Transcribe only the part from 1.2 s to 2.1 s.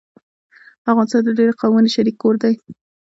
د ډېرو قومونو